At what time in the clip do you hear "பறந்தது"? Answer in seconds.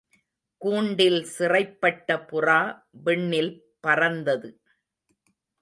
3.79-4.51